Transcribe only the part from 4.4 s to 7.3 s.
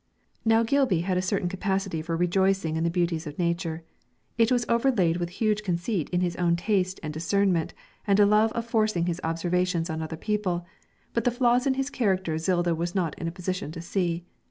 was overlaid with huge conceit in his own taste and